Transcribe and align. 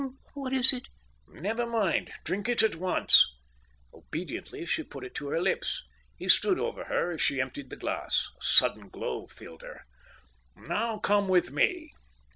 "What 0.33 0.51
is 0.51 0.73
it?" 0.73 0.87
"Never 1.27 1.67
mind! 1.67 2.11
Drink 2.23 2.49
it 2.49 2.63
at 2.63 2.73
once." 2.73 3.23
Obediently 3.93 4.65
she 4.65 4.81
put 4.81 5.03
it 5.03 5.13
to 5.13 5.27
her 5.27 5.39
lips. 5.39 5.83
He 6.17 6.27
stood 6.27 6.57
over 6.59 6.85
her 6.85 7.11
as 7.11 7.21
she 7.21 7.39
emptied 7.39 7.69
the 7.69 7.75
glass. 7.75 8.25
A 8.35 8.43
sudden 8.43 8.89
glow 8.89 9.27
filled 9.27 9.61
her. 9.61 9.83
"Now 10.55 10.97
come 10.97 11.27
with 11.27 11.51
me." 11.51 11.91